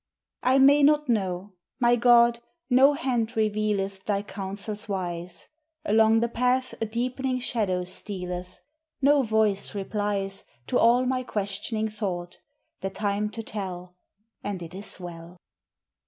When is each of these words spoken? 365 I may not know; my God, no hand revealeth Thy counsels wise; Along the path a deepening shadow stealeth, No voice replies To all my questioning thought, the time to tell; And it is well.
365 0.41 0.55
I 0.55 0.65
may 0.65 0.81
not 0.83 1.09
know; 1.09 1.53
my 1.79 1.95
God, 1.95 2.39
no 2.71 2.93
hand 2.93 3.37
revealeth 3.37 4.03
Thy 4.03 4.23
counsels 4.23 4.89
wise; 4.89 5.49
Along 5.85 6.21
the 6.21 6.27
path 6.27 6.73
a 6.81 6.87
deepening 6.87 7.37
shadow 7.37 7.83
stealeth, 7.83 8.61
No 8.99 9.21
voice 9.21 9.75
replies 9.75 10.43
To 10.65 10.79
all 10.79 11.05
my 11.05 11.21
questioning 11.21 11.87
thought, 11.89 12.39
the 12.79 12.89
time 12.89 13.29
to 13.29 13.43
tell; 13.43 13.95
And 14.43 14.63
it 14.63 14.73
is 14.73 14.99
well. 14.99 15.37